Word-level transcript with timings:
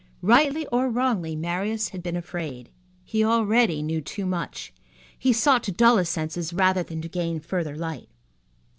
Rightly 0.23 0.65
or 0.71 0.89
wrongly, 0.89 1.35
Marius 1.35 1.89
had 1.89 2.01
been 2.01 2.15
afraid. 2.15 2.69
He 3.03 3.23
already 3.23 3.83
knew 3.83 4.01
too 4.01 4.25
much. 4.25 4.73
He 5.15 5.31
sought 5.31 5.61
to 5.65 5.71
dull 5.71 5.97
his 5.97 6.09
senses 6.09 6.53
rather 6.53 6.81
than 6.81 7.03
to 7.03 7.07
gain 7.07 7.39
further 7.39 7.75
light. 7.77 8.09